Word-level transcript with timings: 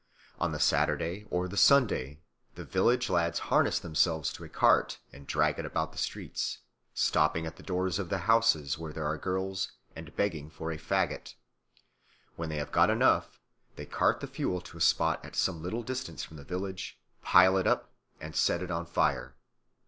On 0.39 0.51
the 0.51 0.59
Saturday 0.59 1.27
or 1.29 1.47
the 1.47 1.55
Sunday 1.55 2.21
the 2.55 2.65
village 2.65 3.07
lads 3.07 3.37
harness 3.53 3.77
themselves 3.77 4.33
to 4.33 4.43
a 4.43 4.49
cart 4.49 4.97
and 5.13 5.27
drag 5.27 5.59
it 5.59 5.65
about 5.67 5.91
the 5.91 5.99
streets, 5.99 6.57
stopping 6.95 7.45
at 7.45 7.57
the 7.57 7.61
doors 7.61 7.99
of 7.99 8.09
the 8.09 8.17
houses 8.25 8.79
where 8.79 8.91
there 8.93 9.05
are 9.05 9.19
girls 9.19 9.73
and 9.95 10.15
begging 10.15 10.49
fora 10.49 10.79
faggot. 10.79 11.35
When 12.35 12.49
they 12.49 12.57
have 12.57 12.71
got 12.71 12.89
enough, 12.89 13.39
they 13.75 13.85
cart 13.85 14.21
the 14.21 14.25
fuel 14.27 14.59
to 14.61 14.77
a 14.77 14.81
spot 14.81 15.23
at 15.23 15.35
some 15.35 15.61
little 15.61 15.83
distance 15.83 16.23
from 16.23 16.37
the 16.37 16.43
village, 16.43 16.99
pile 17.21 17.55
it 17.55 17.67
up, 17.67 17.91
and 18.19 18.35
set 18.35 18.63
it 18.63 18.71
on 18.71 18.87
fire. 18.87 19.35